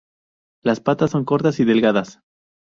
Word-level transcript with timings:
Las 0.63 0.79
patas 0.79 1.11
son 1.11 1.25
cortas 1.25 1.59
y 1.59 1.63
delgadas. 1.63 2.21